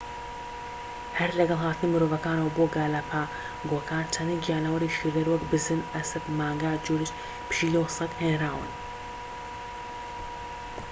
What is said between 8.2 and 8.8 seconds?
هێنراون